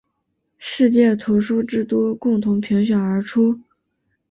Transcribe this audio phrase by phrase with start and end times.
[0.57, 3.61] 世界图书之都共同评选而出。